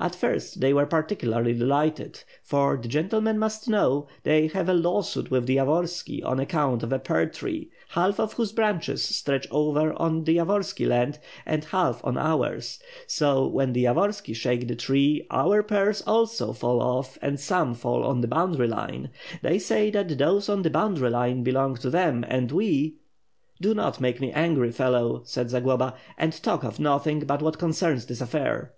[0.00, 5.02] At first they were particularly delighted; for, the gentlemen must know, they have a law
[5.02, 9.46] suit with the Yavorski on account of a pear tree, half of whose branches stretch
[9.50, 12.78] over on the Yavorski land and half on ours.
[13.06, 18.04] So, when the Yavorski shake the tree our pears also fall oflF and some fall
[18.04, 19.10] on the boundary line.
[19.42, 23.00] They say that those on the boundary line belong to them, and we
[23.60, 25.92] "Do not make me angry, fellow!" said Zagloba.
[26.16, 28.72] "And talk of nothing but what concerns this affair."